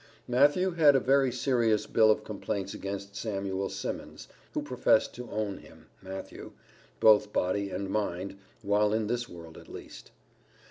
Matthew 0.27 0.71
had 0.71 0.95
a 0.95 0.99
very 0.99 1.31
serious 1.31 1.85
bill 1.85 2.09
of 2.09 2.23
complaints 2.23 2.73
against 2.73 3.15
Samuel 3.15 3.69
Simmons, 3.69 4.27
who 4.55 4.63
professed 4.63 5.13
to 5.13 5.29
own 5.29 5.59
him 5.59 5.89
(Matthew), 6.01 6.53
both 6.99 7.31
body 7.31 7.69
and 7.69 7.87
mind, 7.87 8.39
while 8.63 8.93
in 8.95 9.05
this 9.05 9.29
world 9.29 9.59
at 9.59 9.69
least. 9.69 10.09